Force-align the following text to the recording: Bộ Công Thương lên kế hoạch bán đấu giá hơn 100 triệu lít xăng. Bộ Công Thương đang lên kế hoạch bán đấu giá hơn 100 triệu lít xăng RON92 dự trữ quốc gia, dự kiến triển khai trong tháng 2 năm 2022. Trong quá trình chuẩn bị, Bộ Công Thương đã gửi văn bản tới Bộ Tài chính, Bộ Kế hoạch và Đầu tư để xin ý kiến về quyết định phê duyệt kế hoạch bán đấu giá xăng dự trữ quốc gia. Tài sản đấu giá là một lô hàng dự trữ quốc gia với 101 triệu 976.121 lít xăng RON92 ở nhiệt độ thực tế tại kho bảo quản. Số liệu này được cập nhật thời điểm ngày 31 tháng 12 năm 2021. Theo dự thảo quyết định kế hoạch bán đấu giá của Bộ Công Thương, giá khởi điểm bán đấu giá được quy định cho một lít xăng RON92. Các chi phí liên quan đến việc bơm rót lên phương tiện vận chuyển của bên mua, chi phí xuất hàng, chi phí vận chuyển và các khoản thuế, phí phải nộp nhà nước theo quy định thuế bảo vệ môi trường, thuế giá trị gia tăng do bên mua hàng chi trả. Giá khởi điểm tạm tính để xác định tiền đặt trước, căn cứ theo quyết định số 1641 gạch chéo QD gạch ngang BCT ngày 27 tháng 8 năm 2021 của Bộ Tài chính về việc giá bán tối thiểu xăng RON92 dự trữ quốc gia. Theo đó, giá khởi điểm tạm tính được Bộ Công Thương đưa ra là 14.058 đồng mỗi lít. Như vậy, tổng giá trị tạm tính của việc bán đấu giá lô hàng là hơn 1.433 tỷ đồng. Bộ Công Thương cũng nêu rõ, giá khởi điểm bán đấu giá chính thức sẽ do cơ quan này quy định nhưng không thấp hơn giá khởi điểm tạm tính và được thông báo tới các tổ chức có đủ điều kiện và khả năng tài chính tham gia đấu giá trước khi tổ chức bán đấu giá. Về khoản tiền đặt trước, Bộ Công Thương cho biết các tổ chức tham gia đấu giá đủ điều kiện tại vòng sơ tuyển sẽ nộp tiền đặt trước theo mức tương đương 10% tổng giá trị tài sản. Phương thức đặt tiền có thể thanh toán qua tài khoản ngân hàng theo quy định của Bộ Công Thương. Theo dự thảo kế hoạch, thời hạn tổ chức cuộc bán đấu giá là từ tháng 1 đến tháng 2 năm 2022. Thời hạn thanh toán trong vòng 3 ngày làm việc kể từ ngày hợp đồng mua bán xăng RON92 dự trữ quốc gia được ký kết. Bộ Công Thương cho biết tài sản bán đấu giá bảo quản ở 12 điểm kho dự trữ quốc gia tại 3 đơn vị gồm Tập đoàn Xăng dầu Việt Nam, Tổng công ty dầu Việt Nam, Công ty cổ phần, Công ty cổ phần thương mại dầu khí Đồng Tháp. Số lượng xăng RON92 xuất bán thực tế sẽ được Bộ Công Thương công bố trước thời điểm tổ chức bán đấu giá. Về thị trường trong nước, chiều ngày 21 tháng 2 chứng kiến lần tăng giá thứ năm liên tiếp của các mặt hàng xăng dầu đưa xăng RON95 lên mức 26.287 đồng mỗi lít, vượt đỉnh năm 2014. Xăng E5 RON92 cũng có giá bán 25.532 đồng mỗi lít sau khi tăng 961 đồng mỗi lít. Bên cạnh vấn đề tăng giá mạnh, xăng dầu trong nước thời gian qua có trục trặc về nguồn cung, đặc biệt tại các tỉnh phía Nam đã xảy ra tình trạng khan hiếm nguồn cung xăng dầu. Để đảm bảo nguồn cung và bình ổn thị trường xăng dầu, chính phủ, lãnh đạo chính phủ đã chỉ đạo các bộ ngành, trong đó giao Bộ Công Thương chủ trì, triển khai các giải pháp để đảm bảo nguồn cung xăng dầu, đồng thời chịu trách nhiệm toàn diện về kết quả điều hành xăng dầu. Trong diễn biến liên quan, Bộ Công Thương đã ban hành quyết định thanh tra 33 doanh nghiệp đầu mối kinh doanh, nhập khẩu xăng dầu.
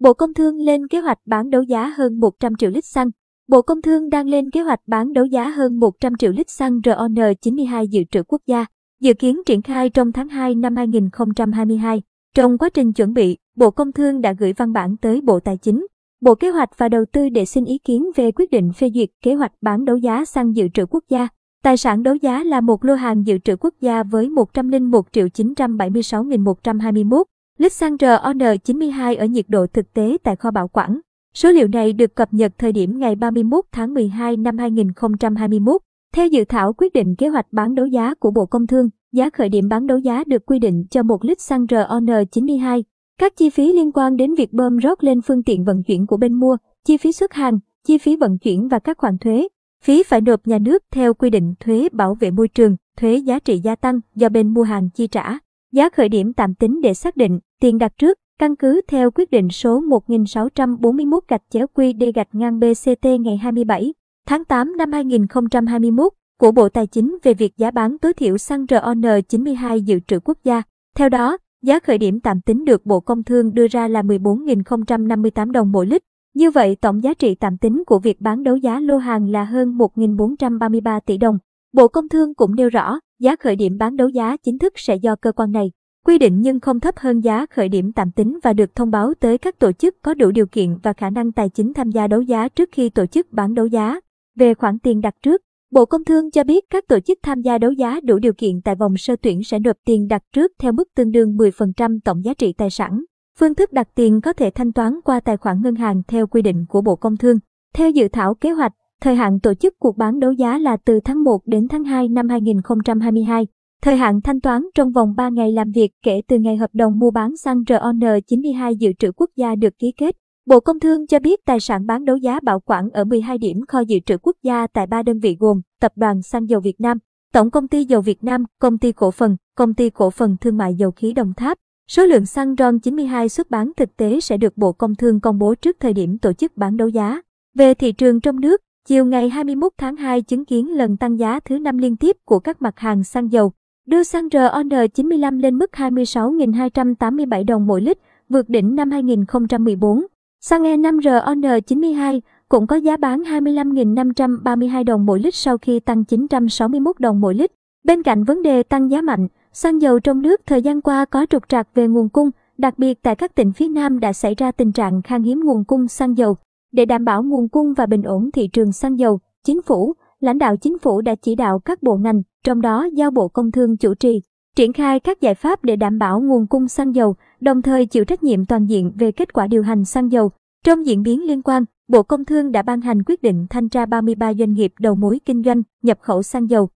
Bộ 0.00 0.12
Công 0.12 0.34
Thương 0.34 0.56
lên 0.56 0.88
kế 0.88 1.00
hoạch 1.00 1.18
bán 1.26 1.50
đấu 1.50 1.62
giá 1.62 1.86
hơn 1.96 2.20
100 2.20 2.56
triệu 2.56 2.70
lít 2.70 2.84
xăng. 2.84 3.10
Bộ 3.48 3.62
Công 3.62 3.82
Thương 3.82 4.08
đang 4.08 4.28
lên 4.28 4.50
kế 4.50 4.60
hoạch 4.60 4.80
bán 4.86 5.12
đấu 5.12 5.24
giá 5.24 5.48
hơn 5.48 5.80
100 5.80 6.16
triệu 6.16 6.32
lít 6.32 6.50
xăng 6.50 6.78
RON92 6.78 7.84
dự 7.84 8.04
trữ 8.10 8.22
quốc 8.22 8.40
gia, 8.46 8.66
dự 9.00 9.14
kiến 9.14 9.40
triển 9.46 9.62
khai 9.62 9.90
trong 9.90 10.12
tháng 10.12 10.28
2 10.28 10.54
năm 10.54 10.76
2022. 10.76 12.02
Trong 12.34 12.58
quá 12.58 12.68
trình 12.68 12.92
chuẩn 12.92 13.12
bị, 13.12 13.38
Bộ 13.56 13.70
Công 13.70 13.92
Thương 13.92 14.20
đã 14.20 14.32
gửi 14.32 14.52
văn 14.52 14.72
bản 14.72 14.96
tới 14.96 15.20
Bộ 15.20 15.40
Tài 15.40 15.56
chính, 15.56 15.86
Bộ 16.20 16.34
Kế 16.34 16.50
hoạch 16.50 16.70
và 16.78 16.88
Đầu 16.88 17.04
tư 17.12 17.28
để 17.28 17.44
xin 17.44 17.64
ý 17.64 17.78
kiến 17.78 18.10
về 18.16 18.32
quyết 18.32 18.50
định 18.50 18.72
phê 18.72 18.90
duyệt 18.94 19.08
kế 19.22 19.34
hoạch 19.34 19.52
bán 19.60 19.84
đấu 19.84 19.96
giá 19.96 20.24
xăng 20.24 20.56
dự 20.56 20.68
trữ 20.74 20.86
quốc 20.86 21.04
gia. 21.08 21.28
Tài 21.62 21.76
sản 21.76 22.02
đấu 22.02 22.14
giá 22.14 22.44
là 22.44 22.60
một 22.60 22.84
lô 22.84 22.94
hàng 22.94 23.26
dự 23.26 23.38
trữ 23.38 23.56
quốc 23.56 23.74
gia 23.80 24.02
với 24.02 24.28
101 24.28 25.12
triệu 25.12 25.26
976.121 25.26 27.24
lít 27.60 27.72
xăng 27.72 27.96
RON92 27.96 29.18
ở 29.18 29.24
nhiệt 29.24 29.44
độ 29.48 29.66
thực 29.66 29.92
tế 29.92 30.16
tại 30.22 30.36
kho 30.36 30.50
bảo 30.50 30.68
quản. 30.68 31.00
Số 31.34 31.50
liệu 31.50 31.68
này 31.68 31.92
được 31.92 32.14
cập 32.14 32.34
nhật 32.34 32.52
thời 32.58 32.72
điểm 32.72 32.98
ngày 32.98 33.14
31 33.14 33.64
tháng 33.72 33.94
12 33.94 34.36
năm 34.36 34.58
2021. 34.58 35.80
Theo 36.14 36.26
dự 36.26 36.44
thảo 36.44 36.72
quyết 36.72 36.92
định 36.92 37.14
kế 37.16 37.28
hoạch 37.28 37.46
bán 37.52 37.74
đấu 37.74 37.86
giá 37.86 38.14
của 38.14 38.30
Bộ 38.30 38.46
Công 38.46 38.66
Thương, 38.66 38.88
giá 39.12 39.30
khởi 39.30 39.48
điểm 39.48 39.68
bán 39.68 39.86
đấu 39.86 39.98
giá 39.98 40.24
được 40.26 40.46
quy 40.46 40.58
định 40.58 40.84
cho 40.90 41.02
một 41.02 41.24
lít 41.24 41.40
xăng 41.40 41.64
RON92. 41.64 42.82
Các 43.18 43.36
chi 43.36 43.50
phí 43.50 43.72
liên 43.72 43.92
quan 43.92 44.16
đến 44.16 44.34
việc 44.34 44.52
bơm 44.52 44.76
rót 44.76 45.04
lên 45.04 45.20
phương 45.22 45.42
tiện 45.42 45.64
vận 45.64 45.82
chuyển 45.82 46.06
của 46.06 46.16
bên 46.16 46.34
mua, 46.34 46.56
chi 46.84 46.96
phí 46.96 47.12
xuất 47.12 47.32
hàng, 47.32 47.58
chi 47.86 47.98
phí 47.98 48.16
vận 48.16 48.38
chuyển 48.38 48.68
và 48.68 48.78
các 48.78 48.98
khoản 48.98 49.18
thuế, 49.18 49.48
phí 49.84 50.02
phải 50.02 50.20
nộp 50.20 50.46
nhà 50.46 50.58
nước 50.58 50.82
theo 50.92 51.14
quy 51.14 51.30
định 51.30 51.54
thuế 51.60 51.88
bảo 51.92 52.14
vệ 52.14 52.30
môi 52.30 52.48
trường, 52.48 52.76
thuế 52.96 53.16
giá 53.16 53.38
trị 53.38 53.58
gia 53.58 53.76
tăng 53.76 54.00
do 54.14 54.28
bên 54.28 54.54
mua 54.54 54.62
hàng 54.62 54.90
chi 54.90 55.06
trả. 55.06 55.38
Giá 55.72 55.88
khởi 55.88 56.08
điểm 56.08 56.32
tạm 56.32 56.54
tính 56.54 56.80
để 56.80 56.94
xác 56.94 57.16
định 57.16 57.40
tiền 57.60 57.78
đặt 57.78 57.92
trước, 57.98 58.18
căn 58.38 58.56
cứ 58.56 58.80
theo 58.88 59.10
quyết 59.10 59.30
định 59.30 59.48
số 59.48 59.80
1641 59.80 61.24
gạch 61.28 61.42
chéo 61.50 61.66
QD 61.74 62.12
gạch 62.14 62.28
ngang 62.32 62.60
BCT 62.60 63.06
ngày 63.20 63.36
27 63.36 63.94
tháng 64.26 64.44
8 64.44 64.76
năm 64.76 64.92
2021 64.92 66.12
của 66.38 66.52
Bộ 66.52 66.68
Tài 66.68 66.86
chính 66.86 67.18
về 67.22 67.34
việc 67.34 67.56
giá 67.56 67.70
bán 67.70 67.98
tối 67.98 68.12
thiểu 68.12 68.38
xăng 68.38 68.64
RON92 68.64 69.76
dự 69.76 70.00
trữ 70.06 70.20
quốc 70.20 70.38
gia. 70.44 70.62
Theo 70.96 71.08
đó, 71.08 71.36
giá 71.62 71.80
khởi 71.80 71.98
điểm 71.98 72.20
tạm 72.20 72.40
tính 72.40 72.64
được 72.64 72.86
Bộ 72.86 73.00
Công 73.00 73.24
Thương 73.24 73.54
đưa 73.54 73.66
ra 73.66 73.88
là 73.88 74.02
14.058 74.02 75.50
đồng 75.50 75.72
mỗi 75.72 75.86
lít. 75.86 76.02
Như 76.34 76.50
vậy, 76.50 76.76
tổng 76.80 77.02
giá 77.02 77.14
trị 77.14 77.34
tạm 77.34 77.58
tính 77.58 77.82
của 77.86 77.98
việc 77.98 78.20
bán 78.20 78.42
đấu 78.42 78.56
giá 78.56 78.80
lô 78.80 78.96
hàng 78.96 79.30
là 79.30 79.44
hơn 79.44 79.78
1.433 79.78 81.00
tỷ 81.06 81.18
đồng. 81.18 81.38
Bộ 81.72 81.88
Công 81.88 82.08
Thương 82.08 82.34
cũng 82.34 82.54
nêu 82.54 82.68
rõ, 82.68 82.98
giá 83.18 83.36
khởi 83.36 83.56
điểm 83.56 83.78
bán 83.78 83.96
đấu 83.96 84.08
giá 84.08 84.36
chính 84.36 84.58
thức 84.58 84.72
sẽ 84.76 84.96
do 84.96 85.16
cơ 85.16 85.32
quan 85.32 85.52
này 85.52 85.70
quy 86.06 86.18
định 86.18 86.40
nhưng 86.40 86.60
không 86.60 86.80
thấp 86.80 86.94
hơn 86.98 87.20
giá 87.20 87.46
khởi 87.46 87.68
điểm 87.68 87.92
tạm 87.92 88.10
tính 88.10 88.38
và 88.42 88.52
được 88.52 88.74
thông 88.74 88.90
báo 88.90 89.14
tới 89.20 89.38
các 89.38 89.58
tổ 89.58 89.72
chức 89.72 90.02
có 90.02 90.14
đủ 90.14 90.30
điều 90.30 90.46
kiện 90.46 90.76
và 90.82 90.92
khả 90.92 91.10
năng 91.10 91.32
tài 91.32 91.48
chính 91.48 91.74
tham 91.74 91.90
gia 91.90 92.06
đấu 92.06 92.20
giá 92.20 92.48
trước 92.48 92.68
khi 92.72 92.90
tổ 92.90 93.06
chức 93.06 93.32
bán 93.32 93.54
đấu 93.54 93.66
giá. 93.66 94.00
Về 94.36 94.54
khoản 94.54 94.78
tiền 94.78 95.00
đặt 95.00 95.14
trước, 95.22 95.42
Bộ 95.72 95.84
Công 95.84 96.04
Thương 96.04 96.30
cho 96.30 96.44
biết 96.44 96.64
các 96.70 96.88
tổ 96.88 97.00
chức 97.00 97.18
tham 97.22 97.40
gia 97.40 97.58
đấu 97.58 97.72
giá 97.72 98.00
đủ 98.00 98.18
điều 98.18 98.32
kiện 98.32 98.60
tại 98.64 98.74
vòng 98.74 98.96
sơ 98.96 99.16
tuyển 99.16 99.44
sẽ 99.44 99.58
nộp 99.58 99.76
tiền 99.84 100.08
đặt 100.08 100.22
trước 100.32 100.52
theo 100.58 100.72
mức 100.72 100.88
tương 100.96 101.10
đương 101.10 101.36
10% 101.36 101.98
tổng 102.04 102.24
giá 102.24 102.34
trị 102.34 102.52
tài 102.52 102.70
sản. 102.70 103.04
Phương 103.38 103.54
thức 103.54 103.72
đặt 103.72 103.88
tiền 103.94 104.20
có 104.20 104.32
thể 104.32 104.50
thanh 104.50 104.72
toán 104.72 105.00
qua 105.04 105.20
tài 105.20 105.36
khoản 105.36 105.62
ngân 105.62 105.74
hàng 105.74 106.02
theo 106.08 106.26
quy 106.26 106.42
định 106.42 106.66
của 106.68 106.80
Bộ 106.80 106.96
Công 106.96 107.16
Thương. 107.16 107.36
Theo 107.74 107.90
dự 107.90 108.08
thảo 108.08 108.34
kế 108.34 108.50
hoạch, 108.50 108.72
thời 109.00 109.14
hạn 109.14 109.40
tổ 109.40 109.54
chức 109.54 109.74
cuộc 109.78 109.96
bán 109.96 110.20
đấu 110.20 110.32
giá 110.32 110.58
là 110.58 110.76
từ 110.76 111.00
tháng 111.04 111.24
1 111.24 111.38
đến 111.46 111.68
tháng 111.68 111.84
2 111.84 112.08
năm 112.08 112.28
2022. 112.28 113.46
Thời 113.82 113.96
hạn 113.96 114.20
thanh 114.20 114.40
toán 114.40 114.62
trong 114.74 114.92
vòng 114.92 115.14
3 115.16 115.28
ngày 115.28 115.52
làm 115.52 115.70
việc 115.70 115.92
kể 116.02 116.22
từ 116.28 116.38
ngày 116.38 116.56
hợp 116.56 116.70
đồng 116.72 116.98
mua 116.98 117.10
bán 117.10 117.36
xăng 117.36 117.62
RON92 117.62 118.72
dự 118.72 118.92
trữ 118.98 119.12
quốc 119.12 119.30
gia 119.36 119.54
được 119.54 119.78
ký 119.78 119.92
kết. 119.96 120.16
Bộ 120.46 120.60
Công 120.60 120.80
Thương 120.80 121.06
cho 121.06 121.18
biết 121.18 121.40
tài 121.46 121.60
sản 121.60 121.86
bán 121.86 122.04
đấu 122.04 122.16
giá 122.16 122.40
bảo 122.42 122.60
quản 122.60 122.90
ở 122.90 123.04
12 123.04 123.38
điểm 123.38 123.60
kho 123.68 123.80
dự 123.80 123.98
trữ 124.06 124.18
quốc 124.18 124.36
gia 124.42 124.66
tại 124.66 124.86
3 124.86 125.02
đơn 125.02 125.18
vị 125.18 125.36
gồm 125.40 125.60
Tập 125.80 125.92
đoàn 125.96 126.22
Xăng 126.22 126.48
dầu 126.48 126.60
Việt 126.60 126.80
Nam, 126.80 126.98
Tổng 127.32 127.50
công 127.50 127.68
ty 127.68 127.84
dầu 127.84 128.00
Việt 128.00 128.24
Nam, 128.24 128.44
Công 128.58 128.78
ty 128.78 128.92
cổ 128.92 129.10
phần, 129.10 129.36
Công 129.56 129.74
ty 129.74 129.90
cổ 129.90 130.10
phần 130.10 130.36
thương 130.40 130.56
mại 130.56 130.74
dầu 130.74 130.90
khí 130.90 131.12
Đồng 131.12 131.32
Tháp. 131.36 131.58
Số 131.88 132.06
lượng 132.06 132.26
xăng 132.26 132.54
RON92 132.54 133.28
xuất 133.28 133.50
bán 133.50 133.72
thực 133.76 133.96
tế 133.96 134.20
sẽ 134.20 134.36
được 134.36 134.56
Bộ 134.56 134.72
Công 134.72 134.94
Thương 134.94 135.20
công 135.20 135.38
bố 135.38 135.54
trước 135.54 135.76
thời 135.80 135.92
điểm 135.92 136.18
tổ 136.18 136.32
chức 136.32 136.56
bán 136.56 136.76
đấu 136.76 136.88
giá. 136.88 137.22
Về 137.54 137.74
thị 137.74 137.92
trường 137.92 138.20
trong 138.20 138.40
nước, 138.40 138.60
chiều 138.88 139.04
ngày 139.04 139.28
21 139.28 139.72
tháng 139.78 139.96
2 139.96 140.22
chứng 140.22 140.44
kiến 140.44 140.76
lần 140.76 140.96
tăng 140.96 141.18
giá 141.18 141.40
thứ 141.40 141.58
năm 141.58 141.78
liên 141.78 141.96
tiếp 141.96 142.16
của 142.24 142.38
các 142.38 142.62
mặt 142.62 142.78
hàng 142.78 143.04
xăng 143.04 143.32
dầu 143.32 143.52
đưa 143.90 144.02
xăng 144.02 144.28
RON95 144.28 145.40
lên 145.40 145.58
mức 145.58 145.70
26.287 145.72 147.44
đồng 147.46 147.66
mỗi 147.66 147.80
lít, 147.80 147.98
vượt 148.28 148.48
đỉnh 148.48 148.74
năm 148.74 148.90
2014. 148.90 150.06
Xăng 150.40 150.62
E5 150.62 151.00
RON92 151.00 152.20
cũng 152.48 152.66
có 152.66 152.76
giá 152.76 152.96
bán 152.96 153.22
25.532 153.22 154.84
đồng 154.84 155.06
mỗi 155.06 155.20
lít 155.20 155.34
sau 155.34 155.58
khi 155.58 155.80
tăng 155.80 156.04
961 156.04 157.00
đồng 157.00 157.20
mỗi 157.20 157.34
lít. 157.34 157.52
Bên 157.84 158.02
cạnh 158.02 158.24
vấn 158.24 158.42
đề 158.42 158.62
tăng 158.62 158.90
giá 158.90 159.02
mạnh, 159.02 159.28
xăng 159.52 159.82
dầu 159.82 160.00
trong 160.00 160.22
nước 160.22 160.40
thời 160.46 160.62
gian 160.62 160.80
qua 160.80 161.04
có 161.04 161.26
trục 161.30 161.48
trặc 161.48 161.68
về 161.74 161.88
nguồn 161.88 162.08
cung, 162.08 162.30
đặc 162.58 162.78
biệt 162.78 163.02
tại 163.02 163.16
các 163.16 163.34
tỉnh 163.34 163.52
phía 163.52 163.68
Nam 163.68 164.00
đã 164.00 164.12
xảy 164.12 164.34
ra 164.34 164.52
tình 164.52 164.72
trạng 164.72 165.02
khan 165.02 165.22
hiếm 165.22 165.40
nguồn 165.44 165.64
cung 165.64 165.88
xăng 165.88 166.18
dầu. 166.18 166.36
Để 166.72 166.84
đảm 166.84 167.04
bảo 167.04 167.22
nguồn 167.22 167.48
cung 167.48 167.74
và 167.74 167.86
bình 167.86 168.02
ổn 168.02 168.30
thị 168.30 168.48
trường 168.48 168.72
xăng 168.72 168.98
dầu, 168.98 169.20
chính 169.44 169.62
phủ, 169.62 169.94
lãnh 170.20 170.38
đạo 170.38 170.56
chính 170.56 170.78
phủ 170.78 171.00
đã 171.00 171.14
chỉ 171.22 171.34
đạo 171.34 171.58
các 171.58 171.82
bộ 171.82 171.96
ngành, 171.96 172.22
trong 172.44 172.60
đó 172.60 172.88
giao 172.92 173.10
Bộ 173.10 173.28
Công 173.28 173.50
Thương 173.50 173.76
chủ 173.76 173.94
trì, 173.94 174.22
triển 174.56 174.72
khai 174.72 175.00
các 175.00 175.20
giải 175.20 175.34
pháp 175.34 175.64
để 175.64 175.76
đảm 175.76 175.98
bảo 175.98 176.20
nguồn 176.20 176.46
cung 176.46 176.68
xăng 176.68 176.94
dầu, 176.94 177.14
đồng 177.40 177.62
thời 177.62 177.86
chịu 177.86 178.04
trách 178.04 178.22
nhiệm 178.22 178.46
toàn 178.46 178.66
diện 178.66 178.92
về 178.98 179.12
kết 179.12 179.32
quả 179.32 179.46
điều 179.46 179.62
hành 179.62 179.84
xăng 179.84 180.12
dầu. 180.12 180.30
Trong 180.64 180.86
diễn 180.86 181.02
biến 181.02 181.26
liên 181.26 181.42
quan, 181.42 181.64
Bộ 181.88 182.02
Công 182.02 182.24
Thương 182.24 182.52
đã 182.52 182.62
ban 182.62 182.80
hành 182.80 183.02
quyết 183.02 183.22
định 183.22 183.46
thanh 183.50 183.68
tra 183.68 183.86
33 183.86 184.34
doanh 184.34 184.52
nghiệp 184.52 184.72
đầu 184.80 184.94
mối 184.94 185.20
kinh 185.24 185.42
doanh, 185.42 185.62
nhập 185.82 185.98
khẩu 186.00 186.22
xăng 186.22 186.50
dầu. 186.50 186.70